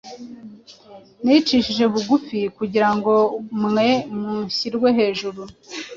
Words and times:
nicishije 1.23 1.83
bugufi 1.93 2.39
kugira 2.57 2.89
ngo 2.95 3.13
mwe 3.63 3.89
mushyirwe 4.19 4.89
hejuru. 4.97 5.41